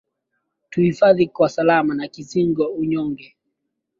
Tuhifadhi 0.69 1.27
kwa 1.27 1.49
salama, 1.49 1.95
na 1.95 2.07
kisingio 2.07 2.67
unyonge, 2.67 3.35